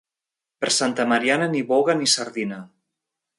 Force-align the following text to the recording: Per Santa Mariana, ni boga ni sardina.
Per 0.63 0.71
Santa 0.77 1.05
Mariana, 1.11 1.49
ni 1.51 1.61
boga 1.73 1.97
ni 2.01 2.09
sardina. 2.15 2.59